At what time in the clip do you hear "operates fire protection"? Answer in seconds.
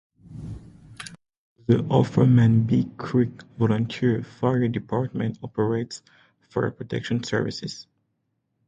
5.43-7.23